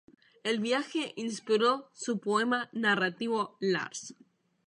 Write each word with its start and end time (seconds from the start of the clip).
El 0.43 0.59
viaje 0.59 1.13
inspiró 1.15 1.87
su 1.93 2.19
poema 2.19 2.69
narrativo 2.73 3.55
"Lars. 3.59 4.15